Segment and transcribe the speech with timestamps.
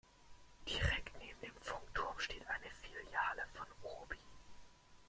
[0.67, 4.17] Direkt neben dem Funkturm steht eine Filiale von Obi.